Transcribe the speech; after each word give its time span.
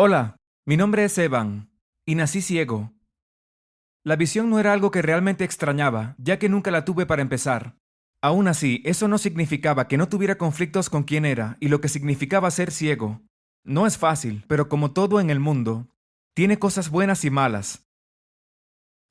Hola, 0.00 0.36
mi 0.64 0.76
nombre 0.76 1.02
es 1.02 1.18
Evan, 1.18 1.72
y 2.06 2.14
nací 2.14 2.40
ciego. 2.40 2.92
La 4.04 4.14
visión 4.14 4.48
no 4.48 4.60
era 4.60 4.72
algo 4.72 4.92
que 4.92 5.02
realmente 5.02 5.42
extrañaba, 5.42 6.14
ya 6.18 6.38
que 6.38 6.48
nunca 6.48 6.70
la 6.70 6.84
tuve 6.84 7.04
para 7.04 7.20
empezar. 7.20 7.76
Aún 8.22 8.46
así, 8.46 8.80
eso 8.84 9.08
no 9.08 9.18
significaba 9.18 9.88
que 9.88 9.96
no 9.96 10.08
tuviera 10.08 10.38
conflictos 10.38 10.88
con 10.88 11.02
quién 11.02 11.24
era 11.24 11.56
y 11.58 11.66
lo 11.66 11.80
que 11.80 11.88
significaba 11.88 12.48
ser 12.52 12.70
ciego. 12.70 13.22
No 13.64 13.88
es 13.88 13.98
fácil, 13.98 14.44
pero 14.46 14.68
como 14.68 14.92
todo 14.92 15.18
en 15.18 15.30
el 15.30 15.40
mundo, 15.40 15.88
tiene 16.32 16.60
cosas 16.60 16.90
buenas 16.90 17.24
y 17.24 17.30
malas. 17.30 17.90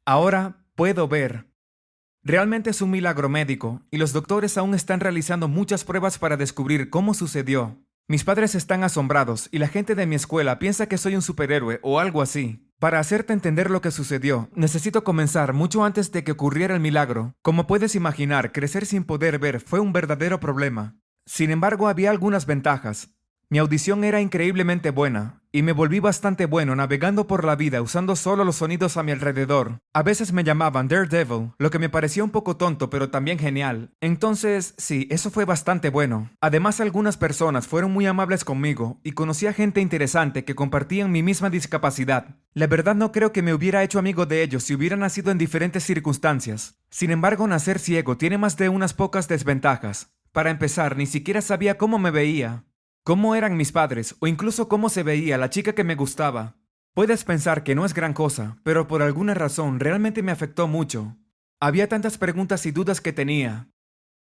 Ahora 0.05 0.65
puedo 0.73 1.09
ver. 1.09 1.51
Realmente 2.23 2.69
es 2.69 2.81
un 2.81 2.91
milagro 2.91 3.27
médico, 3.27 3.81
y 3.91 3.97
los 3.97 4.13
doctores 4.13 4.57
aún 4.57 4.73
están 4.73 5.01
realizando 5.01 5.49
muchas 5.49 5.83
pruebas 5.83 6.17
para 6.17 6.37
descubrir 6.37 6.89
cómo 6.89 7.13
sucedió. 7.13 7.77
Mis 8.09 8.23
padres 8.23 8.55
están 8.55 8.85
asombrados 8.85 9.49
y 9.51 9.57
la 9.57 9.67
gente 9.67 9.93
de 9.93 10.05
mi 10.05 10.15
escuela 10.15 10.59
piensa 10.59 10.87
que 10.87 10.97
soy 10.97 11.15
un 11.15 11.21
superhéroe 11.21 11.81
o 11.83 11.99
algo 11.99 12.21
así. 12.21 12.65
Para 12.79 12.99
hacerte 12.99 13.33
entender 13.33 13.69
lo 13.69 13.81
que 13.81 13.91
sucedió, 13.91 14.49
necesito 14.55 15.03
comenzar 15.03 15.51
mucho 15.51 15.83
antes 15.83 16.13
de 16.13 16.23
que 16.23 16.31
ocurriera 16.31 16.73
el 16.73 16.79
milagro. 16.79 17.33
Como 17.41 17.67
puedes 17.67 17.95
imaginar, 17.95 18.53
crecer 18.53 18.85
sin 18.85 19.03
poder 19.03 19.39
ver 19.39 19.59
fue 19.59 19.81
un 19.81 19.91
verdadero 19.91 20.39
problema. 20.39 20.95
Sin 21.25 21.51
embargo, 21.51 21.89
había 21.89 22.09
algunas 22.09 22.45
ventajas. 22.45 23.09
Mi 23.49 23.59
audición 23.59 24.03
era 24.03 24.19
increíblemente 24.19 24.89
buena, 24.89 25.41
y 25.53 25.61
me 25.61 25.71
volví 25.71 26.01
bastante 26.01 26.45
bueno 26.45 26.75
navegando 26.75 27.27
por 27.27 27.45
la 27.45 27.55
vida 27.55 27.81
usando 27.81 28.17
solo 28.17 28.43
los 28.43 28.57
sonidos 28.57 28.97
a 28.97 29.03
mi 29.03 29.13
alrededor. 29.13 29.77
A 29.93 30.03
veces 30.03 30.33
me 30.33 30.43
llamaban 30.43 30.89
Daredevil, 30.89 31.53
lo 31.57 31.69
que 31.71 31.79
me 31.79 31.87
parecía 31.87 32.25
un 32.25 32.29
poco 32.31 32.57
tonto 32.57 32.89
pero 32.89 33.09
también 33.09 33.39
genial. 33.39 33.91
Entonces, 34.01 34.73
sí, 34.77 35.07
eso 35.09 35.31
fue 35.31 35.45
bastante 35.45 35.89
bueno. 35.89 36.29
Además, 36.41 36.81
algunas 36.81 37.15
personas 37.15 37.67
fueron 37.67 37.91
muy 37.93 38.05
amables 38.05 38.43
conmigo, 38.43 38.99
y 39.01 39.13
conocí 39.13 39.47
a 39.47 39.53
gente 39.53 39.79
interesante 39.79 40.43
que 40.43 40.53
compartían 40.53 41.13
mi 41.13 41.23
misma 41.23 41.49
discapacidad. 41.49 42.35
La 42.53 42.67
verdad 42.67 42.95
no 42.95 43.13
creo 43.13 43.31
que 43.31 43.43
me 43.43 43.53
hubiera 43.53 43.81
hecho 43.81 43.97
amigo 43.97 44.25
de 44.25 44.43
ellos 44.43 44.63
si 44.63 44.75
hubiera 44.75 44.97
nacido 44.97 45.31
en 45.31 45.37
diferentes 45.37 45.85
circunstancias. 45.85 46.81
Sin 46.89 47.11
embargo, 47.11 47.47
nacer 47.47 47.79
ciego 47.79 48.17
tiene 48.17 48.37
más 48.37 48.57
de 48.57 48.67
unas 48.67 48.93
pocas 48.93 49.29
desventajas. 49.29 50.11
Para 50.33 50.49
empezar, 50.49 50.97
ni 50.97 51.05
siquiera 51.05 51.41
sabía 51.41 51.77
cómo 51.77 51.97
me 51.97 52.11
veía 52.11 52.66
cómo 53.07 53.35
eran 53.35 53.55
mis 53.55 53.71
padres 53.71 54.17
o 54.19 54.27
incluso 54.27 54.67
cómo 54.67 54.89
se 54.89 55.01
veía 55.01 55.37
la 55.37 55.49
chica 55.49 55.71
que 55.71 55.85
me 55.85 55.95
gustaba. 55.95 56.57
Puedes 56.93 57.23
pensar 57.23 57.63
que 57.63 57.73
no 57.73 57.85
es 57.85 57.93
gran 57.93 58.13
cosa, 58.13 58.57
pero 58.63 58.89
por 58.89 59.01
alguna 59.01 59.33
razón 59.33 59.79
realmente 59.79 60.21
me 60.21 60.33
afectó 60.33 60.67
mucho. 60.67 61.15
Había 61.61 61.87
tantas 61.87 62.17
preguntas 62.17 62.65
y 62.65 62.71
dudas 62.71 62.99
que 62.99 63.13
tenía. 63.13 63.69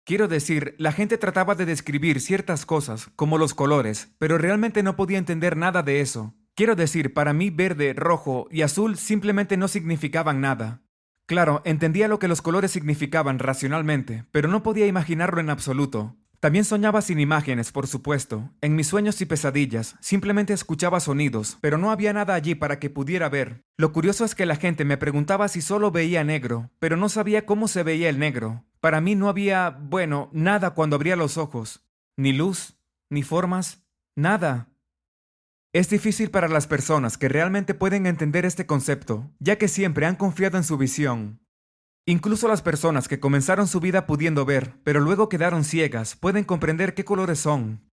Quiero 0.03 0.27
decir, 0.27 0.75
la 0.79 0.91
gente 0.91 1.17
trataba 1.17 1.55
de 1.55 1.65
describir 1.65 2.19
ciertas 2.19 2.65
cosas, 2.65 3.09
como 3.15 3.37
los 3.37 3.53
colores, 3.53 4.13
pero 4.19 4.37
realmente 4.37 4.83
no 4.83 4.97
podía 4.97 5.17
entender 5.17 5.55
nada 5.55 5.81
de 5.81 6.01
eso. 6.01 6.35
Quiero 6.53 6.75
decir, 6.75 7.13
para 7.13 7.31
mí 7.31 7.51
verde, 7.51 7.93
rojo 7.93 8.49
y 8.51 8.63
azul 8.63 8.97
simplemente 8.97 9.55
no 9.55 9.69
significaban 9.69 10.41
nada. 10.41 10.81
Claro, 11.25 11.61
entendía 11.63 12.09
lo 12.09 12.19
que 12.19 12.27
los 12.27 12.41
colores 12.41 12.71
significaban 12.71 13.39
racionalmente, 13.39 14.25
pero 14.31 14.49
no 14.49 14.61
podía 14.61 14.87
imaginarlo 14.87 15.39
en 15.39 15.51
absoluto. 15.51 16.17
También 16.43 16.65
soñaba 16.65 17.01
sin 17.01 17.21
imágenes, 17.21 17.71
por 17.71 17.87
supuesto. 17.87 18.49
En 18.59 18.75
mis 18.75 18.87
sueños 18.87 19.21
y 19.21 19.25
pesadillas, 19.25 19.95
simplemente 20.01 20.51
escuchaba 20.51 20.99
sonidos, 20.99 21.57
pero 21.61 21.77
no 21.77 21.89
había 21.89 22.11
nada 22.11 22.33
allí 22.33 22.53
para 22.53 22.79
que 22.79 22.89
pudiera 22.89 23.29
ver. 23.29 23.63
Lo 23.77 23.93
curioso 23.93 24.25
es 24.25 24.35
que 24.35 24.45
la 24.45 24.57
gente 24.57 24.83
me 24.83 24.97
preguntaba 24.97 25.47
si 25.47 25.61
solo 25.61 25.89
veía 25.89 26.25
negro, 26.25 26.69
pero 26.79 26.97
no 26.97 27.07
sabía 27.07 27.45
cómo 27.45 27.69
se 27.69 27.83
veía 27.83 28.09
el 28.09 28.19
negro. 28.19 28.65
Para 28.81 28.99
mí 28.99 29.15
no 29.15 29.29
había, 29.29 29.69
bueno, 29.69 30.29
nada 30.33 30.71
cuando 30.71 30.97
abría 30.97 31.15
los 31.15 31.37
ojos. 31.37 31.87
Ni 32.17 32.33
luz, 32.33 32.77
ni 33.09 33.23
formas, 33.23 33.85
nada. 34.13 34.67
Es 35.71 35.89
difícil 35.89 36.29
para 36.29 36.49
las 36.49 36.67
personas 36.67 37.17
que 37.17 37.29
realmente 37.29 37.73
pueden 37.73 38.05
entender 38.05 38.43
este 38.43 38.65
concepto, 38.65 39.31
ya 39.39 39.57
que 39.57 39.69
siempre 39.69 40.07
han 40.07 40.17
confiado 40.17 40.57
en 40.57 40.65
su 40.65 40.77
visión. 40.77 41.39
Incluso 42.05 42.49
las 42.49 42.61
personas 42.61 43.07
que 43.07 43.21
comenzaron 43.21 43.65
su 43.65 43.79
vida 43.79 44.05
pudiendo 44.05 44.43
ver, 44.43 44.73
pero 44.83 44.99
luego 44.99 45.29
quedaron 45.29 45.63
ciegas, 45.63 46.17
pueden 46.17 46.43
comprender 46.43 46.95
qué 46.95 47.05
colores 47.05 47.39
son, 47.39 47.89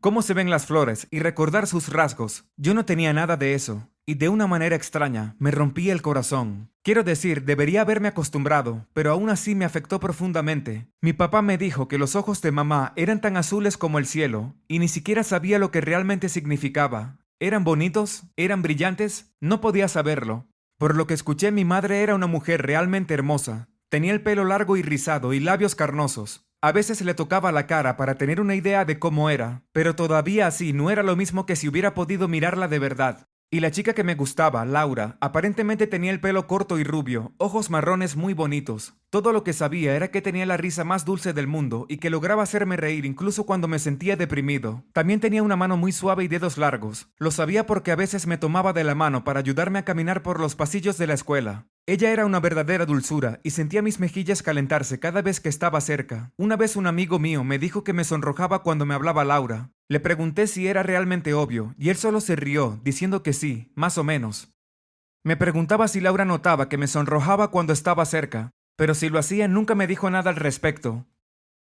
cómo 0.00 0.22
se 0.22 0.34
ven 0.34 0.50
las 0.50 0.66
flores 0.66 1.08
y 1.10 1.18
recordar 1.18 1.66
sus 1.66 1.88
rasgos. 1.88 2.44
Yo 2.56 2.74
no 2.74 2.84
tenía 2.84 3.12
nada 3.12 3.36
de 3.36 3.54
eso, 3.54 3.90
y 4.06 4.14
de 4.14 4.28
una 4.28 4.46
manera 4.46 4.76
extraña 4.76 5.34
me 5.40 5.50
rompí 5.50 5.90
el 5.90 6.00
corazón. 6.00 6.70
Quiero 6.82 7.02
decir, 7.02 7.44
debería 7.44 7.80
haberme 7.80 8.06
acostumbrado, 8.06 8.86
pero 8.92 9.10
aún 9.10 9.30
así 9.30 9.56
me 9.56 9.64
afectó 9.64 9.98
profundamente. 9.98 10.88
Mi 11.00 11.12
papá 11.12 11.42
me 11.42 11.58
dijo 11.58 11.88
que 11.88 11.98
los 11.98 12.14
ojos 12.14 12.40
de 12.42 12.52
mamá 12.52 12.92
eran 12.94 13.20
tan 13.20 13.36
azules 13.36 13.76
como 13.76 13.98
el 13.98 14.06
cielo, 14.06 14.54
y 14.68 14.78
ni 14.78 14.86
siquiera 14.86 15.24
sabía 15.24 15.58
lo 15.58 15.72
que 15.72 15.80
realmente 15.80 16.28
significaba. 16.28 17.18
¿Eran 17.40 17.64
bonitos? 17.64 18.24
¿Eran 18.36 18.62
brillantes? 18.62 19.34
No 19.40 19.60
podía 19.60 19.88
saberlo, 19.88 20.46
por 20.80 20.96
lo 20.96 21.06
que 21.06 21.12
escuché, 21.12 21.52
mi 21.52 21.66
madre 21.66 22.02
era 22.02 22.14
una 22.14 22.26
mujer 22.26 22.62
realmente 22.62 23.12
hermosa. 23.12 23.68
Tenía 23.90 24.14
el 24.14 24.22
pelo 24.22 24.46
largo 24.46 24.78
y 24.78 24.82
rizado 24.82 25.34
y 25.34 25.38
labios 25.38 25.74
carnosos. 25.74 26.48
A 26.62 26.72
veces 26.72 27.02
le 27.02 27.12
tocaba 27.12 27.52
la 27.52 27.66
cara 27.66 27.98
para 27.98 28.14
tener 28.14 28.40
una 28.40 28.54
idea 28.54 28.86
de 28.86 28.98
cómo 28.98 29.28
era, 29.28 29.62
pero 29.72 29.94
todavía 29.94 30.46
así 30.46 30.72
no 30.72 30.90
era 30.90 31.02
lo 31.02 31.16
mismo 31.16 31.44
que 31.44 31.54
si 31.54 31.68
hubiera 31.68 31.92
podido 31.92 32.28
mirarla 32.28 32.66
de 32.66 32.78
verdad. 32.78 33.28
Y 33.50 33.60
la 33.60 33.70
chica 33.70 33.92
que 33.92 34.04
me 34.04 34.14
gustaba, 34.14 34.64
Laura, 34.64 35.18
aparentemente 35.20 35.86
tenía 35.86 36.12
el 36.12 36.20
pelo 36.20 36.46
corto 36.46 36.78
y 36.78 36.84
rubio, 36.84 37.34
ojos 37.36 37.68
marrones 37.68 38.16
muy 38.16 38.32
bonitos. 38.32 38.94
Todo 39.10 39.32
lo 39.32 39.42
que 39.42 39.52
sabía 39.52 39.96
era 39.96 40.12
que 40.12 40.22
tenía 40.22 40.46
la 40.46 40.56
risa 40.56 40.84
más 40.84 41.04
dulce 41.04 41.32
del 41.32 41.48
mundo 41.48 41.84
y 41.88 41.96
que 41.96 42.10
lograba 42.10 42.44
hacerme 42.44 42.76
reír 42.76 43.04
incluso 43.04 43.44
cuando 43.44 43.66
me 43.66 43.80
sentía 43.80 44.14
deprimido. 44.14 44.84
También 44.92 45.18
tenía 45.18 45.42
una 45.42 45.56
mano 45.56 45.76
muy 45.76 45.90
suave 45.90 46.22
y 46.22 46.28
dedos 46.28 46.58
largos. 46.58 47.08
Lo 47.18 47.32
sabía 47.32 47.66
porque 47.66 47.90
a 47.90 47.96
veces 47.96 48.28
me 48.28 48.38
tomaba 48.38 48.72
de 48.72 48.84
la 48.84 48.94
mano 48.94 49.24
para 49.24 49.40
ayudarme 49.40 49.80
a 49.80 49.84
caminar 49.84 50.22
por 50.22 50.38
los 50.38 50.54
pasillos 50.54 50.96
de 50.96 51.08
la 51.08 51.14
escuela. 51.14 51.66
Ella 51.86 52.12
era 52.12 52.24
una 52.24 52.38
verdadera 52.38 52.86
dulzura 52.86 53.40
y 53.42 53.50
sentía 53.50 53.82
mis 53.82 53.98
mejillas 53.98 54.44
calentarse 54.44 55.00
cada 55.00 55.22
vez 55.22 55.40
que 55.40 55.48
estaba 55.48 55.80
cerca. 55.80 56.30
Una 56.36 56.54
vez 56.56 56.76
un 56.76 56.86
amigo 56.86 57.18
mío 57.18 57.42
me 57.42 57.58
dijo 57.58 57.82
que 57.82 57.92
me 57.92 58.04
sonrojaba 58.04 58.62
cuando 58.62 58.86
me 58.86 58.94
hablaba 58.94 59.24
Laura. 59.24 59.72
Le 59.88 59.98
pregunté 59.98 60.46
si 60.46 60.68
era 60.68 60.84
realmente 60.84 61.34
obvio 61.34 61.74
y 61.76 61.88
él 61.88 61.96
solo 61.96 62.20
se 62.20 62.36
rió, 62.36 62.78
diciendo 62.84 63.24
que 63.24 63.32
sí, 63.32 63.72
más 63.74 63.98
o 63.98 64.04
menos. 64.04 64.52
Me 65.24 65.36
preguntaba 65.36 65.88
si 65.88 66.00
Laura 66.00 66.24
notaba 66.24 66.68
que 66.68 66.78
me 66.78 66.86
sonrojaba 66.86 67.50
cuando 67.50 67.72
estaba 67.72 68.06
cerca, 68.06 68.52
pero 68.80 68.94
si 68.94 69.10
lo 69.10 69.18
hacía 69.18 69.46
nunca 69.46 69.74
me 69.74 69.86
dijo 69.86 70.08
nada 70.08 70.30
al 70.30 70.36
respecto. 70.36 71.04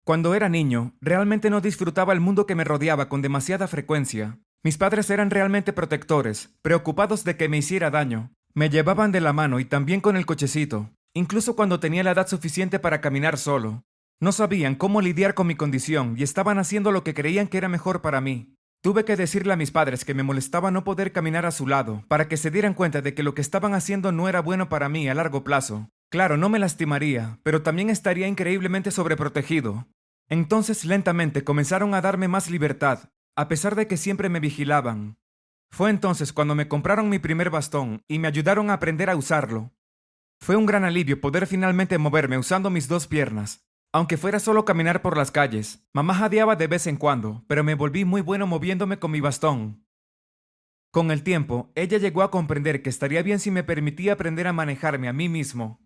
Cuando 0.07 0.35
era 0.35 0.49
niño, 0.49 0.95
realmente 1.03 1.51
no 1.51 1.61
disfrutaba 1.61 2.15
el 2.15 2.21
mundo 2.21 2.47
que 2.47 2.55
me 2.55 2.65
rodeaba 2.65 3.11
con 3.11 3.21
demasiada 3.21 3.69
frecuencia. 3.69 4.39
Mis 4.63 4.79
padres 4.79 5.11
eran 5.11 5.29
realmente 5.29 5.75
protectores, 5.75 6.57
preocupados 6.63 7.23
de 7.25 7.37
que 7.37 7.51
me 7.51 7.59
hiciera 7.59 7.91
daño, 7.91 8.33
me 8.55 8.71
llevaban 8.71 9.13
de 9.13 9.21
la 9.21 9.35
mano 9.35 9.61
y 9.61 9.67
también 9.67 10.01
con 10.01 10.17
el 10.17 10.25
cochecito, 10.25 10.93
incluso 11.13 11.55
cuando 11.55 11.79
tenía 11.79 12.03
la 12.03 12.13
edad 12.13 12.27
suficiente 12.27 12.79
para 12.79 13.03
caminar 13.03 13.37
solo. 13.37 13.85
No 14.19 14.33
sabían 14.33 14.75
cómo 14.75 15.03
lidiar 15.03 15.35
con 15.35 15.47
mi 15.47 15.57
condición 15.57 16.15
y 16.17 16.23
estaban 16.23 16.59
haciendo 16.59 16.91
lo 16.91 17.05
que 17.05 17.13
creían 17.13 17.49
que 17.49 17.59
era 17.59 17.69
mejor 17.69 18.01
para 18.01 18.23
mí. 18.23 18.57
Tuve 18.83 19.05
que 19.05 19.17
decirle 19.17 19.53
a 19.53 19.57
mis 19.57 19.73
padres 19.73 20.07
que 20.07 20.15
me 20.15 20.23
molestaba 20.23 20.71
no 20.71 20.85
poder 20.85 21.13
caminar 21.13 21.45
a 21.45 21.51
su 21.51 21.67
lado, 21.67 22.03
para 22.09 22.29
que 22.29 22.39
se 22.39 22.51
dieran 22.51 22.73
cuenta 22.73 23.03
de 23.03 23.13
que 23.13 23.23
lo 23.23 23.35
que 23.35 23.43
estaban 23.43 23.75
haciendo 23.75 24.11
no 24.11 24.27
era 24.27 24.41
bueno 24.41 24.71
para 24.71 24.89
mí 24.89 25.07
a 25.07 25.13
largo 25.13 25.45
plazo. 25.45 25.91
Claro, 26.15 26.37
no 26.37 26.49
me 26.49 26.61
lastimaría, 26.61 27.41
pero 27.43 27.63
también 27.63 27.91
estaría 27.91 28.29
increíblemente 28.29 28.93
sobreprotegido. 28.93 29.89
Entonces 30.29 30.85
lentamente 30.85 31.43
comenzaron 31.43 31.93
a 31.93 32.01
darme 32.01 32.29
más 32.29 32.49
libertad, 32.49 33.11
a 33.35 33.49
pesar 33.49 33.75
de 33.75 33.89
que 33.89 33.97
siempre 33.97 34.29
me 34.29 34.39
vigilaban. 34.39 35.19
Fue 35.73 35.91
entonces 35.91 36.33
cuando 36.33 36.55
me 36.55 36.69
compraron 36.69 37.09
mi 37.09 37.19
primer 37.19 37.51
bastón 37.51 38.05
y 38.07 38.21
me 38.21 38.29
ayudaron 38.29 38.71
a 38.71 38.75
aprender 38.75 39.11
a 39.11 39.17
usarlo. 39.17 39.73
Fue 40.39 40.55
un 40.55 40.67
gran 40.67 40.85
alivio 40.85 41.21
poder 41.21 41.49
finalmente 41.49 41.99
moverme 41.99 42.39
usando 42.39 42.71
mis 42.71 42.87
dos 42.87 43.09
piernas. 43.09 43.67
Aunque 43.93 44.17
fuera 44.17 44.39
solo 44.39 44.65
caminar 44.65 45.03
por 45.03 45.17
las 45.17 45.33
calles, 45.33 45.85
mamá 45.93 46.15
jadeaba 46.15 46.55
de 46.55 46.69
vez 46.69 46.87
en 46.87 46.97
cuando, 46.97 47.43
pero 47.49 47.65
me 47.65 47.75
volví 47.75 48.05
muy 48.05 48.21
bueno 48.21 48.47
moviéndome 48.47 49.01
con 49.01 49.11
mi 49.11 49.21
bastón. 49.21 49.85
Con 50.93 51.11
el 51.11 51.25
tiempo, 51.25 51.73
ella 51.75 51.99
llegó 51.99 52.23
a 52.23 52.31
comprender 52.31 52.83
que 52.83 52.91
estaría 52.91 53.25
bien 53.25 53.41
si 53.41 53.51
me 53.51 53.65
permitía 53.65 54.13
aprender 54.13 54.47
a 54.47 54.53
manejarme 54.53 55.09
a 55.09 55.13
mí 55.13 55.29
mismo. 55.29 55.84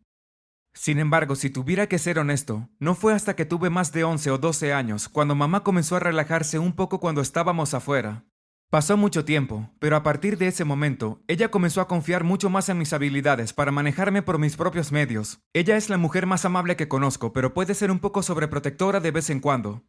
Sin 0.79 1.01
embargo, 1.01 1.35
si 1.35 1.51
tuviera 1.51 1.89
que 1.89 1.99
ser 1.99 2.21
honesto, 2.21 2.69
no 2.79 2.95
fue 2.95 3.13
hasta 3.13 3.35
que 3.35 3.45
tuve 3.45 3.69
más 3.69 3.91
de 3.91 4.05
11 4.05 4.31
o 4.31 4.39
12 4.39 4.73
años 4.73 5.09
cuando 5.09 5.35
mamá 5.35 5.65
comenzó 5.65 5.97
a 5.97 5.99
relajarse 5.99 6.61
un 6.61 6.73
poco 6.73 7.01
cuando 7.01 7.21
estábamos 7.21 7.75
afuera. 7.75 8.27
Pasó 8.71 8.97
mucho 8.97 9.25
tiempo, 9.25 9.73
pero 9.81 9.97
a 9.97 10.05
partir 10.05 10.39
de 10.39 10.47
ese 10.47 10.65
momento, 10.65 11.21
ella 11.27 11.51
comenzó 11.51 11.81
a 11.81 11.89
confiar 11.89 12.23
mucho 12.23 12.49
más 12.49 12.69
en 12.69 12.79
mis 12.79 12.93
habilidades 12.93 13.53
para 13.53 13.73
manejarme 13.73 14.23
por 14.23 14.39
mis 14.39 14.57
propios 14.57 14.93
medios. 14.93 15.41
Ella 15.53 15.77
es 15.77 15.91
la 15.91 15.99
mujer 15.99 16.27
más 16.27 16.45
amable 16.45 16.77
que 16.77 16.87
conozco, 16.87 17.33
pero 17.33 17.55
puede 17.55 17.75
ser 17.75 17.91
un 17.91 17.99
poco 17.99 18.23
sobreprotectora 18.23 19.01
de 19.01 19.11
vez 19.11 19.31
en 19.31 19.41
cuando. 19.41 19.83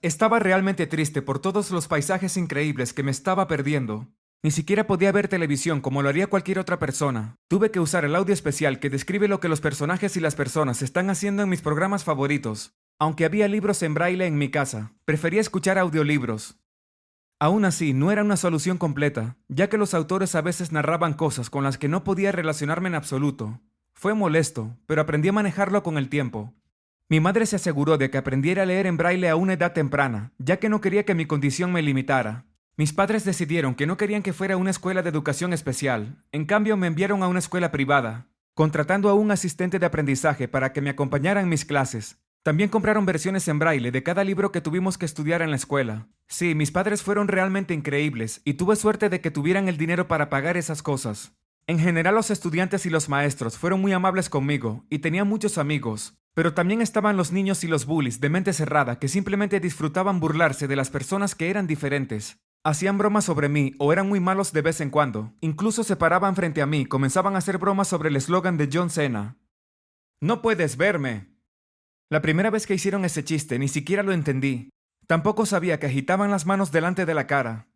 Estaba 0.00 0.38
realmente 0.38 0.86
triste 0.86 1.20
por 1.20 1.40
todos 1.40 1.70
los 1.70 1.86
paisajes 1.86 2.38
increíbles 2.38 2.94
que 2.94 3.02
me 3.02 3.10
estaba 3.10 3.46
perdiendo. 3.46 4.08
Ni 4.42 4.50
siquiera 4.50 4.86
podía 4.86 5.12
ver 5.12 5.28
televisión 5.28 5.82
como 5.82 6.00
lo 6.00 6.08
haría 6.08 6.26
cualquier 6.26 6.58
otra 6.58 6.78
persona. 6.78 7.36
Tuve 7.46 7.70
que 7.70 7.78
usar 7.78 8.06
el 8.06 8.16
audio 8.16 8.32
especial 8.32 8.80
que 8.80 8.88
describe 8.88 9.28
lo 9.28 9.38
que 9.38 9.48
los 9.48 9.60
personajes 9.60 10.16
y 10.16 10.20
las 10.20 10.34
personas 10.34 10.80
están 10.80 11.10
haciendo 11.10 11.42
en 11.42 11.50
mis 11.50 11.60
programas 11.60 12.04
favoritos. 12.04 12.72
Aunque 12.98 13.26
había 13.26 13.48
libros 13.48 13.82
en 13.82 13.92
braille 13.92 14.26
en 14.26 14.38
mi 14.38 14.50
casa, 14.50 14.94
prefería 15.04 15.42
escuchar 15.42 15.78
audiolibros. 15.78 16.58
Aún 17.38 17.66
así, 17.66 17.92
no 17.92 18.12
era 18.12 18.22
una 18.22 18.38
solución 18.38 18.78
completa, 18.78 19.36
ya 19.48 19.68
que 19.68 19.78
los 19.78 19.92
autores 19.92 20.34
a 20.34 20.40
veces 20.40 20.72
narraban 20.72 21.12
cosas 21.12 21.50
con 21.50 21.62
las 21.62 21.76
que 21.76 21.88
no 21.88 22.02
podía 22.02 22.32
relacionarme 22.32 22.88
en 22.88 22.94
absoluto. 22.94 23.60
Fue 23.92 24.14
molesto, 24.14 24.76
pero 24.86 25.02
aprendí 25.02 25.28
a 25.28 25.32
manejarlo 25.32 25.82
con 25.82 25.98
el 25.98 26.08
tiempo. 26.08 26.54
Mi 27.10 27.20
madre 27.20 27.44
se 27.44 27.56
aseguró 27.56 27.98
de 27.98 28.10
que 28.10 28.18
aprendiera 28.18 28.62
a 28.62 28.66
leer 28.66 28.86
en 28.86 28.96
braille 28.96 29.28
a 29.28 29.36
una 29.36 29.54
edad 29.54 29.74
temprana, 29.74 30.32
ya 30.38 30.58
que 30.58 30.70
no 30.70 30.80
quería 30.80 31.04
que 31.04 31.14
mi 31.14 31.26
condición 31.26 31.72
me 31.72 31.82
limitara. 31.82 32.46
Mis 32.80 32.94
padres 32.94 33.26
decidieron 33.26 33.74
que 33.74 33.86
no 33.86 33.98
querían 33.98 34.22
que 34.22 34.32
fuera 34.32 34.56
una 34.56 34.70
escuela 34.70 35.02
de 35.02 35.10
educación 35.10 35.52
especial, 35.52 36.24
en 36.32 36.46
cambio 36.46 36.78
me 36.78 36.86
enviaron 36.86 37.22
a 37.22 37.28
una 37.28 37.38
escuela 37.38 37.70
privada, 37.70 38.28
contratando 38.54 39.10
a 39.10 39.12
un 39.12 39.30
asistente 39.30 39.78
de 39.78 39.84
aprendizaje 39.84 40.48
para 40.48 40.72
que 40.72 40.80
me 40.80 40.88
acompañara 40.88 41.42
en 41.42 41.50
mis 41.50 41.66
clases. 41.66 42.16
También 42.42 42.70
compraron 42.70 43.04
versiones 43.04 43.46
en 43.48 43.58
braille 43.58 43.90
de 43.90 44.02
cada 44.02 44.24
libro 44.24 44.50
que 44.50 44.62
tuvimos 44.62 44.96
que 44.96 45.04
estudiar 45.04 45.42
en 45.42 45.50
la 45.50 45.56
escuela. 45.56 46.08
Sí, 46.26 46.54
mis 46.54 46.70
padres 46.70 47.02
fueron 47.02 47.28
realmente 47.28 47.74
increíbles 47.74 48.40
y 48.46 48.54
tuve 48.54 48.76
suerte 48.76 49.10
de 49.10 49.20
que 49.20 49.30
tuvieran 49.30 49.68
el 49.68 49.76
dinero 49.76 50.08
para 50.08 50.30
pagar 50.30 50.56
esas 50.56 50.82
cosas. 50.82 51.34
En 51.66 51.80
general 51.80 52.14
los 52.14 52.30
estudiantes 52.30 52.86
y 52.86 52.88
los 52.88 53.10
maestros 53.10 53.58
fueron 53.58 53.82
muy 53.82 53.92
amables 53.92 54.30
conmigo 54.30 54.86
y 54.88 55.00
tenía 55.00 55.24
muchos 55.24 55.58
amigos, 55.58 56.18
pero 56.32 56.54
también 56.54 56.80
estaban 56.80 57.18
los 57.18 57.30
niños 57.30 57.62
y 57.62 57.66
los 57.68 57.84
bullies 57.84 58.20
de 58.20 58.30
mente 58.30 58.54
cerrada 58.54 58.98
que 58.98 59.08
simplemente 59.08 59.60
disfrutaban 59.60 60.18
burlarse 60.18 60.66
de 60.66 60.76
las 60.76 60.88
personas 60.88 61.34
que 61.34 61.50
eran 61.50 61.66
diferentes. 61.66 62.38
Hacían 62.62 62.98
bromas 62.98 63.24
sobre 63.24 63.48
mí 63.48 63.74
o 63.78 63.90
eran 63.90 64.06
muy 64.06 64.20
malos 64.20 64.52
de 64.52 64.60
vez 64.60 64.82
en 64.82 64.90
cuando. 64.90 65.32
Incluso 65.40 65.82
se 65.82 65.96
paraban 65.96 66.36
frente 66.36 66.60
a 66.60 66.66
mí 66.66 66.84
comenzaban 66.84 67.34
a 67.34 67.38
hacer 67.38 67.56
bromas 67.56 67.88
sobre 67.88 68.10
el 68.10 68.16
eslogan 68.16 68.58
de 68.58 68.68
John 68.70 68.90
Cena. 68.90 69.38
No 70.20 70.42
puedes 70.42 70.76
verme. 70.76 71.34
La 72.10 72.20
primera 72.20 72.50
vez 72.50 72.66
que 72.66 72.74
hicieron 72.74 73.06
ese 73.06 73.24
chiste 73.24 73.58
ni 73.58 73.68
siquiera 73.68 74.02
lo 74.02 74.12
entendí. 74.12 74.68
Tampoco 75.06 75.46
sabía 75.46 75.80
que 75.80 75.86
agitaban 75.86 76.30
las 76.30 76.44
manos 76.44 76.70
delante 76.70 77.06
de 77.06 77.14
la 77.14 77.26
cara. 77.26 77.70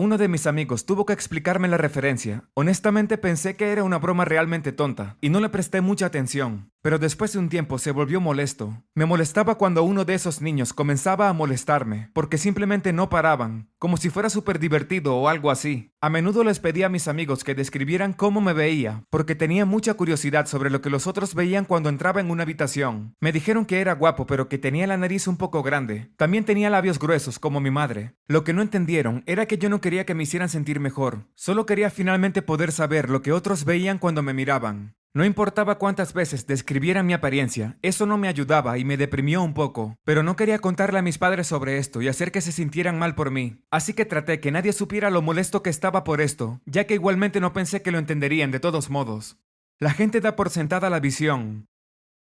Uno 0.00 0.16
de 0.16 0.28
mis 0.28 0.46
amigos 0.46 0.86
tuvo 0.86 1.06
que 1.06 1.12
explicarme 1.12 1.66
la 1.66 1.76
referencia. 1.76 2.44
Honestamente 2.54 3.18
pensé 3.18 3.56
que 3.56 3.72
era 3.72 3.82
una 3.82 3.98
broma 3.98 4.24
realmente 4.24 4.70
tonta 4.70 5.16
y 5.20 5.28
no 5.28 5.40
le 5.40 5.48
presté 5.48 5.80
mucha 5.80 6.06
atención. 6.06 6.70
Pero 6.82 7.00
después 7.00 7.32
de 7.32 7.40
un 7.40 7.48
tiempo 7.48 7.78
se 7.78 7.90
volvió 7.90 8.20
molesto. 8.20 8.84
Me 8.94 9.06
molestaba 9.06 9.56
cuando 9.56 9.82
uno 9.82 10.04
de 10.04 10.14
esos 10.14 10.40
niños 10.40 10.72
comenzaba 10.72 11.28
a 11.28 11.32
molestarme, 11.32 12.12
porque 12.12 12.38
simplemente 12.38 12.92
no 12.92 13.08
paraban, 13.08 13.70
como 13.78 13.96
si 13.96 14.10
fuera 14.10 14.30
súper 14.30 14.58
divertido 14.58 15.16
o 15.16 15.28
algo 15.28 15.50
así. 15.50 15.92
A 16.00 16.10
menudo 16.10 16.44
les 16.44 16.58
pedía 16.58 16.86
a 16.86 16.88
mis 16.90 17.08
amigos 17.08 17.44
que 17.44 17.54
describieran 17.54 18.12
cómo 18.12 18.40
me 18.40 18.52
veía, 18.52 19.04
porque 19.10 19.34
tenía 19.34 19.64
mucha 19.64 19.94
curiosidad 19.94 20.46
sobre 20.46 20.70
lo 20.70 20.80
que 20.80 20.90
los 20.90 21.06
otros 21.06 21.34
veían 21.34 21.64
cuando 21.64 21.88
entraba 21.88 22.20
en 22.20 22.30
una 22.30 22.42
habitación. 22.42 23.14
Me 23.20 23.32
dijeron 23.32 23.66
que 23.66 23.80
era 23.80 23.94
guapo, 23.94 24.26
pero 24.26 24.48
que 24.48 24.58
tenía 24.58 24.86
la 24.86 24.96
nariz 24.96 25.26
un 25.26 25.36
poco 25.36 25.62
grande. 25.62 26.10
También 26.16 26.44
tenía 26.44 26.70
labios 26.70 26.98
gruesos, 26.98 27.38
como 27.38 27.60
mi 27.60 27.70
madre. 27.70 28.14
Lo 28.26 28.44
que 28.44 28.52
no 28.52 28.62
entendieron 28.62 29.22
era 29.26 29.46
que 29.46 29.58
yo 29.58 29.68
no 29.68 29.80
quería 29.80 30.04
que 30.04 30.14
me 30.14 30.24
hicieran 30.24 30.48
sentir 30.48 30.80
mejor. 30.80 31.26
Solo 31.34 31.66
quería 31.66 31.90
finalmente 31.90 32.42
poder 32.42 32.72
saber 32.72 33.08
lo 33.08 33.22
que 33.22 33.32
otros 33.32 33.64
veían 33.64 33.98
cuando 33.98 34.22
me 34.22 34.34
miraban. 34.34 34.97
No 35.14 35.24
importaba 35.24 35.78
cuántas 35.78 36.12
veces 36.12 36.46
describiera 36.46 37.02
mi 37.02 37.14
apariencia, 37.14 37.78
eso 37.80 38.04
no 38.04 38.18
me 38.18 38.28
ayudaba 38.28 38.76
y 38.76 38.84
me 38.84 38.98
deprimió 38.98 39.42
un 39.42 39.54
poco, 39.54 39.96
pero 40.04 40.22
no 40.22 40.36
quería 40.36 40.58
contarle 40.58 40.98
a 40.98 41.02
mis 41.02 41.16
padres 41.16 41.46
sobre 41.46 41.78
esto 41.78 42.02
y 42.02 42.08
hacer 42.08 42.30
que 42.30 42.42
se 42.42 42.52
sintieran 42.52 42.98
mal 42.98 43.14
por 43.14 43.30
mí, 43.30 43.62
así 43.70 43.94
que 43.94 44.04
traté 44.04 44.38
que 44.38 44.52
nadie 44.52 44.72
supiera 44.72 45.08
lo 45.08 45.22
molesto 45.22 45.62
que 45.62 45.70
estaba 45.70 46.04
por 46.04 46.20
esto, 46.20 46.60
ya 46.66 46.86
que 46.86 46.94
igualmente 46.94 47.40
no 47.40 47.54
pensé 47.54 47.80
que 47.80 47.90
lo 47.90 47.98
entenderían 47.98 48.50
de 48.50 48.60
todos 48.60 48.90
modos. 48.90 49.38
La 49.80 49.92
gente 49.92 50.20
da 50.20 50.36
por 50.36 50.50
sentada 50.50 50.90
la 50.90 51.00
visión, 51.00 51.68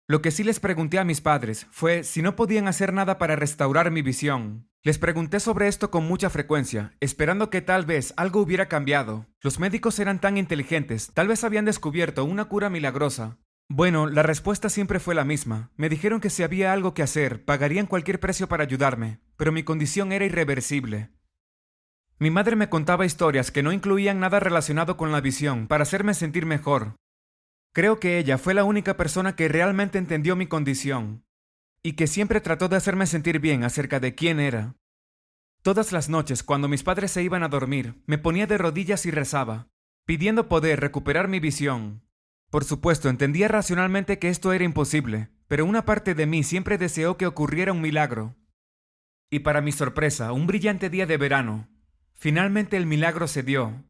lo 0.07 0.21
que 0.21 0.31
sí 0.31 0.45
les 0.45 0.61
pregunté 0.61 0.99
a 0.99 1.05
mis 1.05 1.23
padres 1.23 1.67
fue 1.71 2.05
si 2.05 2.21
no 2.21 2.37
podían 2.37 2.69
hacer 2.69 2.93
nada 2.93 3.17
para 3.17 3.37
restaurar 3.37 3.91
mi 3.91 4.03
visión. 4.03 4.69
Les 4.83 4.99
pregunté 4.99 5.41
sobre 5.41 5.67
esto 5.67 5.91
con 5.91 6.07
mucha 6.07 6.29
frecuencia, 6.29 6.93
esperando 7.01 7.49
que 7.49 7.63
tal 7.63 7.87
vez 7.87 8.13
algo 8.19 8.41
hubiera 8.43 8.69
cambiado. 8.69 9.27
Los 9.41 9.59
médicos 9.59 9.99
eran 9.99 10.21
tan 10.21 10.37
inteligentes, 10.37 11.11
tal 11.15 11.29
vez 11.29 11.43
habían 11.43 11.65
descubierto 11.65 12.23
una 12.27 12.45
cura 12.45 12.69
milagrosa. 12.69 13.39
Bueno, 13.71 14.07
la 14.07 14.23
respuesta 14.23 14.69
siempre 14.69 15.01
fue 15.01 15.15
la 15.15 15.25
misma. 15.25 15.71
Me 15.77 15.89
dijeron 15.89 16.21
que 16.21 16.29
si 16.29 16.43
había 16.43 16.75
algo 16.75 16.93
que 16.93 17.03
hacer, 17.03 17.47
pagarían 17.47 17.87
cualquier 17.87 18.21
precio 18.21 18.47
para 18.47 18.65
ayudarme, 18.65 19.21
pero 19.39 19.53
mi 19.53 19.63
condición 19.63 20.13
era 20.13 20.27
irreversible. 20.27 21.13
Mi 22.19 22.31
madre 22.31 22.57
me 22.57 22.69
contaba 22.69 23.07
historias 23.07 23.51
que 23.51 23.63
no 23.63 23.73
incluían 23.73 24.21
nada 24.21 24.39
relacionado 24.39 24.99
con 24.99 25.13
la 25.13 25.23
visión 25.23 25.67
para 25.67 25.85
hacerme 25.85 26.13
sentir 26.13 26.45
mejor, 26.45 26.95
Creo 27.75 27.99
que 27.99 28.19
ella 28.19 28.39
fue 28.39 28.55
la 28.55 28.63
única 28.63 28.97
persona 28.97 29.35
que 29.35 29.49
realmente 29.49 29.99
entendió 29.99 30.37
mi 30.37 30.47
condición 30.47 31.25
y 31.83 31.95
que 31.95 32.07
siempre 32.07 32.41
trató 32.41 32.69
de 32.69 32.77
hacerme 32.77 33.05
sentir 33.09 33.41
bien 33.41 33.65
acerca 33.65 33.99
de 33.99 34.15
quién 34.15 34.39
era. 34.39 34.77
Todas 35.61 35.91
las 35.91 36.09
noches, 36.09 36.45
cuando 36.45 36.69
mis 36.69 36.85
padres 36.85 37.11
se 37.11 37.25
iban 37.25 37.43
a 37.43 37.49
dormir, 37.49 38.01
me 38.07 38.17
ponía 38.17 38.47
de 38.47 38.59
rodillas 38.59 39.07
y 39.07 39.11
rezaba, 39.11 39.67
pidiendo 40.07 40.49
poder 40.49 40.79
recuperar 40.79 41.27
mi 41.27 41.41
visión. 41.41 42.05
Por 42.49 42.63
supuesto, 42.63 43.09
entendía 43.09 43.49
racionalmente 43.49 44.21
que 44.21 44.29
esto 44.29 44.53
era 44.53 44.63
imposible, 44.63 45.31
pero 45.49 45.67
una 45.67 45.85
parte 45.85 46.15
de 46.15 46.27
mí 46.27 46.45
siempre 46.45 46.79
deseó 46.79 47.17
que 47.17 47.27
ocurriera 47.27 47.73
un 47.73 47.81
milagro. 47.81 48.37
Y 49.31 49.41
para 49.41 49.61
mi 49.61 49.73
sorpresa, 49.73 50.31
un 50.31 50.47
brillante 50.47 50.91
día 50.91 51.07
de 51.07 51.17
verano, 51.17 51.69
finalmente 52.15 52.77
el 52.77 52.87
milagro 52.87 53.27
se 53.27 53.43
dio, 53.43 53.85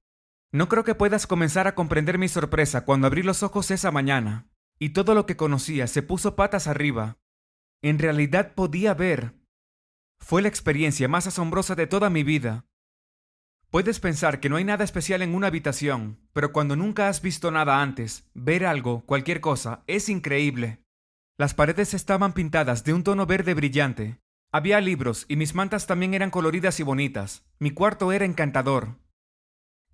no 0.55 0.69
creo 0.69 0.85
que 0.85 0.95
puedas 0.95 1.27
comenzar 1.27 1.67
a 1.67 1.75
comprender 1.75 2.17
mi 2.17 2.29
sorpresa 2.29 2.85
cuando 2.85 3.09
abrí 3.09 3.25
los 3.25 3.43
ojos 3.43 3.73
esa 3.73 3.91
mañana, 3.91 4.47
y 4.79 4.91
todo 4.91 5.17
lo 5.17 5.27
que 5.27 5.37
conocía 5.37 5.89
se 5.89 6.01
puso 6.01 6.37
patas 6.37 6.69
arriba. 6.69 7.19
En 7.83 7.99
realidad 7.99 8.55
podía 8.55 8.95
ver. 8.95 9.35
Fue 10.21 10.43
la 10.43 10.49
experiencia 10.49 11.09
más 11.09 11.27
asombrosa 11.27 11.75
de 11.75 11.89
toda 11.89 12.09
mi 12.09 12.23
vida. 12.23 12.67
Puedes 13.69 13.99
pensar 13.99 14.39
que 14.39 14.49
no 14.49 14.55
hay 14.55 14.63
nada 14.63 14.85
especial 14.85 15.23
en 15.23 15.35
una 15.35 15.49
habitación, 15.49 16.21
pero 16.33 16.53
cuando 16.53 16.77
nunca 16.77 17.09
has 17.09 17.21
visto 17.21 17.51
nada 17.51 17.83
antes, 17.83 18.31
ver 18.33 18.65
algo, 18.65 19.05
cualquier 19.07 19.41
cosa, 19.41 19.83
es 19.89 20.09
increíble. 20.09 20.85
Las 21.37 21.55
paredes 21.55 21.95
estaban 21.95 22.33
pintadas 22.33 22.85
de 22.85 22.93
un 22.93 23.03
tono 23.03 23.27
verde 23.27 23.55
brillante. 23.55 24.21
Había 24.53 24.81
libros 24.81 25.27
y 25.27 25.35
mis 25.35 25.57
mantas 25.57 25.89
también 25.89 26.15
eran 26.15 26.31
coloridas 26.31 26.79
y 26.79 26.85
bonitas. 26.85 27.45
Mi 27.59 27.73
cuarto 27.73 28.13
era 28.13 28.25
encantador. 28.25 29.03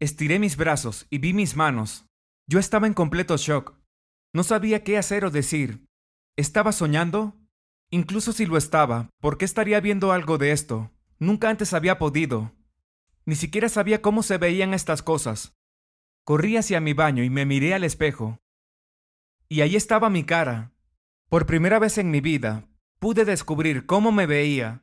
Estiré 0.01 0.39
mis 0.39 0.57
brazos 0.57 1.07
y 1.11 1.19
vi 1.19 1.35
mis 1.35 1.57
manos. 1.57 2.07
Yo 2.49 2.59
estaba 2.59 2.87
en 2.87 2.95
completo 2.95 3.37
shock. 3.37 3.79
No 4.33 4.45
sabía 4.45 4.83
qué 4.83 4.97
hacer 4.97 5.27
o 5.27 5.31
decir. 5.31 5.85
¿Estaba 6.37 6.73
soñando? 6.73 7.37
Incluso 7.91 8.33
si 8.33 8.47
lo 8.47 8.57
estaba, 8.57 9.11
¿por 9.21 9.37
qué 9.37 9.45
estaría 9.45 9.79
viendo 9.81 10.13
algo 10.13 10.39
de 10.39 10.53
esto? 10.53 10.91
Nunca 11.19 11.51
antes 11.51 11.75
había 11.75 11.99
podido. 11.99 12.53
Ni 13.27 13.35
siquiera 13.35 13.69
sabía 13.69 14.01
cómo 14.01 14.23
se 14.23 14.39
veían 14.39 14.73
estas 14.73 15.03
cosas. 15.03 15.53
Corrí 16.25 16.57
hacia 16.57 16.81
mi 16.81 16.95
baño 16.95 17.23
y 17.23 17.29
me 17.29 17.45
miré 17.45 17.75
al 17.75 17.85
espejo. 17.85 18.39
Y 19.51 19.61
ahí 19.61 19.77
estaba 19.77 20.09
mi 20.09 20.25
cara. 20.25 20.73
Por 21.29 21.45
primera 21.45 21.79
vez 21.79 21.99
en 21.99 22.11
mi 22.11 22.23
vida, 22.23 22.67
pude 23.01 23.27
descubrir 23.27 23.85
cómo 23.85 24.13
me 24.13 24.25
veía. 24.25 24.83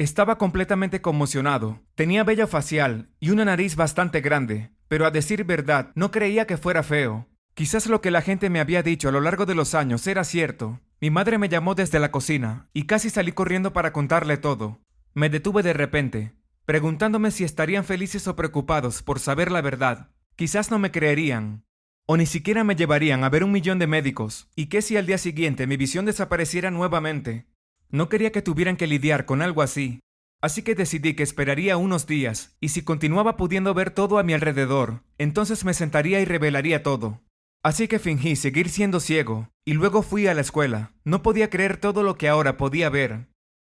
Estaba 0.00 0.38
completamente 0.38 1.02
conmocionado. 1.02 1.82
Tenía 1.94 2.24
vello 2.24 2.46
facial 2.46 3.10
y 3.20 3.28
una 3.28 3.44
nariz 3.44 3.76
bastante 3.76 4.22
grande, 4.22 4.70
pero 4.88 5.04
a 5.04 5.10
decir 5.10 5.44
verdad, 5.44 5.92
no 5.94 6.10
creía 6.10 6.46
que 6.46 6.56
fuera 6.56 6.82
feo. 6.82 7.28
Quizás 7.52 7.86
lo 7.86 8.00
que 8.00 8.10
la 8.10 8.22
gente 8.22 8.48
me 8.48 8.60
había 8.60 8.82
dicho 8.82 9.10
a 9.10 9.12
lo 9.12 9.20
largo 9.20 9.44
de 9.44 9.54
los 9.54 9.74
años 9.74 10.06
era 10.06 10.24
cierto. 10.24 10.80
Mi 11.02 11.10
madre 11.10 11.36
me 11.36 11.50
llamó 11.50 11.74
desde 11.74 11.98
la 11.98 12.10
cocina 12.10 12.70
y 12.72 12.84
casi 12.84 13.10
salí 13.10 13.32
corriendo 13.32 13.74
para 13.74 13.92
contarle 13.92 14.38
todo. 14.38 14.80
Me 15.12 15.28
detuve 15.28 15.62
de 15.62 15.74
repente, 15.74 16.32
preguntándome 16.64 17.30
si 17.30 17.44
estarían 17.44 17.84
felices 17.84 18.26
o 18.26 18.36
preocupados 18.36 19.02
por 19.02 19.18
saber 19.18 19.52
la 19.52 19.60
verdad. 19.60 20.12
Quizás 20.34 20.70
no 20.70 20.78
me 20.78 20.92
creerían, 20.92 21.66
o 22.06 22.16
ni 22.16 22.24
siquiera 22.24 22.64
me 22.64 22.74
llevarían 22.74 23.22
a 23.22 23.28
ver 23.28 23.44
un 23.44 23.52
millón 23.52 23.78
de 23.78 23.86
médicos, 23.86 24.48
y 24.56 24.68
qué 24.68 24.80
si 24.80 24.96
al 24.96 25.04
día 25.04 25.18
siguiente 25.18 25.66
mi 25.66 25.76
visión 25.76 26.06
desapareciera 26.06 26.70
nuevamente. 26.70 27.49
No 27.90 28.08
quería 28.08 28.32
que 28.32 28.42
tuvieran 28.42 28.76
que 28.76 28.86
lidiar 28.86 29.26
con 29.26 29.42
algo 29.42 29.62
así, 29.62 30.00
así 30.40 30.62
que 30.62 30.74
decidí 30.74 31.14
que 31.14 31.22
esperaría 31.22 31.76
unos 31.76 32.06
días, 32.06 32.56
y 32.60 32.68
si 32.68 32.82
continuaba 32.82 33.36
pudiendo 33.36 33.74
ver 33.74 33.90
todo 33.90 34.18
a 34.18 34.22
mi 34.22 34.32
alrededor, 34.32 35.02
entonces 35.18 35.64
me 35.64 35.74
sentaría 35.74 36.20
y 36.20 36.24
revelaría 36.24 36.82
todo. 36.82 37.20
Así 37.62 37.88
que 37.88 37.98
fingí 37.98 38.36
seguir 38.36 38.70
siendo 38.70 39.00
ciego, 39.00 39.50
y 39.66 39.74
luego 39.74 40.02
fui 40.02 40.26
a 40.26 40.34
la 40.34 40.40
escuela. 40.40 40.92
No 41.04 41.22
podía 41.22 41.50
creer 41.50 41.76
todo 41.76 42.02
lo 42.02 42.16
que 42.16 42.28
ahora 42.28 42.56
podía 42.56 42.88
ver. 42.88 43.28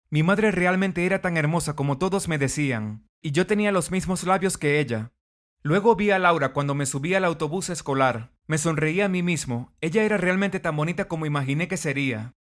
Mi 0.09 0.24
madre 0.24 0.51
realmente 0.51 1.05
era 1.05 1.21
tan 1.21 1.38
hermosa 1.38 1.75
como 1.75 1.97
todos 1.97 2.27
me 2.27 2.38
decían, 2.38 3.07
y 3.21 3.31
yo 3.31 3.47
tenía 3.47 3.71
los 3.71 3.91
mismos 3.91 4.24
labios 4.24 4.57
que 4.57 4.79
ella. 4.79 5.12
Luego 5.63 5.95
vi 5.95 6.12
a 6.12 6.19
Laura 6.19 6.53
cuando 6.53 6.75
me 6.75 6.86
subí 6.86 7.13
al 7.13 7.25
autobús 7.25 7.69
escolar. 7.69 8.31
Me 8.45 8.57
sonreía 8.57 9.05
a 9.05 9.09
mí 9.09 9.24
mismo, 9.24 9.74
ella 9.81 10.03
era 10.03 10.17
realmente 10.17 10.59
tan 10.59 10.75
bonita 10.75 11.07
como 11.07 11.25
imaginé 11.25 11.67
que 11.67 11.75
sería. 11.77 12.33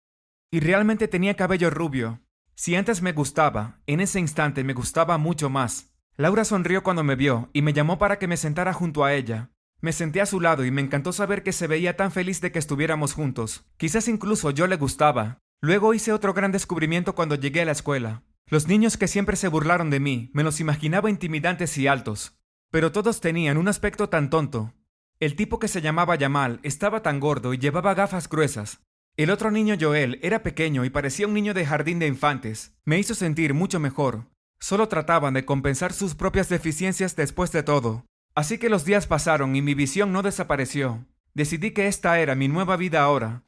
Y 0.51 0.61
realmente 0.61 1.09
tenía 1.09 1.35
cabello 1.35 1.71
rubio. 1.71 2.21
Si 2.55 2.75
antes 2.75 3.03
me 3.03 3.13
gustaba, 3.13 3.81
en 3.87 4.01
ese 4.01 4.21
instante 4.21 4.65
me 4.65 4.73
gustaba 4.73 5.19
mucho 5.19 5.51
más. 5.51 5.93
Laura 6.17 6.45
sonrió 6.45 6.83
cuando 6.83 7.05
me 7.05 7.17
vio 7.17 7.51
y 7.53 7.63
me 7.63 7.73
llamó 7.73 7.99
para 7.99 8.19
que 8.19 8.29
me 8.29 8.37
sentara 8.37 8.73
junto 8.73 9.05
a 9.05 9.13
ella. 9.13 9.51
Me 9.81 9.93
senté 9.93 10.21
a 10.23 10.27
su 10.27 10.41
lado 10.41 10.65
y 10.65 10.71
me 10.71 10.81
encantó 10.81 11.13
saber 11.13 11.43
que 11.43 11.53
se 11.53 11.67
veía 11.67 11.97
tan 11.97 12.11
feliz 12.11 12.41
de 12.41 12.51
que 12.51 12.59
estuviéramos 12.59 13.13
juntos. 13.13 13.67
Quizás 13.77 14.09
incluso 14.09 14.51
yo 14.51 14.67
le 14.67 14.77
gustaba. 14.77 15.39
Luego 15.61 15.93
hice 15.93 16.13
otro 16.13 16.33
gran 16.33 16.53
descubrimiento 16.53 17.15
cuando 17.15 17.35
llegué 17.35 17.63
a 17.63 17.67
la 17.67 17.73
escuela. 17.73 18.23
Los 18.49 18.69
niños 18.69 18.97
que 18.97 19.09
siempre 19.09 19.37
se 19.37 19.49
burlaron 19.49 19.91
de 19.91 20.01
mí, 20.01 20.31
me 20.33 20.45
los 20.45 20.61
imaginaba 20.61 21.11
intimidantes 21.11 21.77
y 21.79 21.89
altos, 21.89 22.39
pero 22.71 22.93
todos 22.93 23.21
tenían 23.21 23.57
un 23.59 23.67
aspecto 23.67 24.09
tan 24.09 24.31
tonto. 24.31 24.73
El 25.19 25.35
tipo 25.35 25.59
que 25.59 25.67
se 25.67 25.81
llamaba 25.81 26.15
Yamal 26.15 26.61
estaba 26.63 27.03
tan 27.03 27.19
gordo 27.19 27.53
y 27.55 27.59
llevaba 27.59 27.95
gafas 27.95 28.29
gruesas. 28.29 28.86
El 29.17 29.31
otro 29.31 29.51
niño 29.51 29.77
Joel 29.81 30.19
era 30.23 30.43
pequeño 30.43 30.85
y 30.85 30.91
parecía 30.91 31.27
un 31.27 31.35
niño 31.35 31.55
de 31.55 31.65
jardín 31.65 31.99
de 31.99 32.07
infantes. 32.07 32.75
Me 32.85 32.99
hizo 32.99 33.15
sentir 33.15 33.55
mucho 33.55 33.81
mejor. 33.81 34.27
Solo 34.59 34.89
trataban 34.89 35.35
de 35.35 35.45
compensar 35.45 35.93
sus 35.93 36.15
propias 36.15 36.49
deficiencias 36.49 37.17
después 37.17 37.53
de 37.53 37.63
todo. 37.63 38.05
Así 38.35 38.59
que 38.59 38.69
los 38.69 38.85
días 38.85 39.07
pasaron 39.07 39.57
y 39.57 39.63
mi 39.63 39.75
visión 39.75 40.13
no 40.13 40.23
desapareció. 40.23 41.07
Decidí 41.35 41.71
que 41.71 41.87
esta 41.87 42.19
era 42.21 42.35
mi 42.35 42.49
nueva 42.49 42.77
vida 42.77 43.03
ahora. 43.03 43.43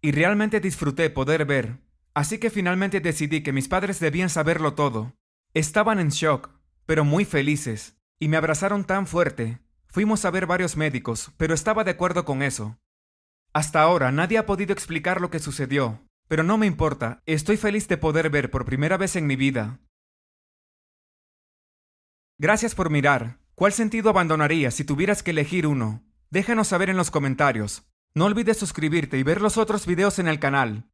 Y 0.00 0.10
realmente 0.10 0.58
disfruté 0.58 1.10
poder 1.10 1.44
ver, 1.44 1.78
Así 2.14 2.38
que 2.38 2.50
finalmente 2.50 3.00
decidí 3.00 3.42
que 3.42 3.52
mis 3.52 3.68
padres 3.68 3.98
debían 3.98 4.28
saberlo 4.28 4.74
todo. 4.74 5.14
Estaban 5.54 5.98
en 5.98 6.10
shock, 6.10 6.50
pero 6.84 7.04
muy 7.04 7.24
felices, 7.24 7.96
y 8.18 8.28
me 8.28 8.36
abrazaron 8.36 8.84
tan 8.84 9.06
fuerte. 9.06 9.60
Fuimos 9.86 10.24
a 10.24 10.30
ver 10.30 10.46
varios 10.46 10.76
médicos, 10.76 11.32
pero 11.36 11.54
estaba 11.54 11.84
de 11.84 11.92
acuerdo 11.92 12.24
con 12.24 12.42
eso. 12.42 12.78
Hasta 13.54 13.82
ahora 13.82 14.10
nadie 14.12 14.38
ha 14.38 14.46
podido 14.46 14.72
explicar 14.72 15.20
lo 15.20 15.30
que 15.30 15.38
sucedió, 15.38 16.00
pero 16.26 16.42
no 16.42 16.56
me 16.56 16.66
importa, 16.66 17.22
estoy 17.26 17.58
feliz 17.58 17.86
de 17.86 17.98
poder 17.98 18.30
ver 18.30 18.50
por 18.50 18.64
primera 18.64 18.96
vez 18.96 19.14
en 19.16 19.26
mi 19.26 19.36
vida. 19.36 19.80
Gracias 22.38 22.74
por 22.74 22.88
mirar. 22.88 23.38
¿Cuál 23.54 23.72
sentido 23.72 24.08
abandonarías 24.08 24.74
si 24.74 24.84
tuvieras 24.84 25.22
que 25.22 25.32
elegir 25.32 25.66
uno? 25.66 26.02
Déjanos 26.30 26.68
saber 26.68 26.88
en 26.88 26.96
los 26.96 27.10
comentarios. 27.10 27.84
No 28.14 28.24
olvides 28.24 28.56
suscribirte 28.56 29.18
y 29.18 29.22
ver 29.22 29.42
los 29.42 29.58
otros 29.58 29.86
videos 29.86 30.18
en 30.18 30.28
el 30.28 30.38
canal. 30.40 30.88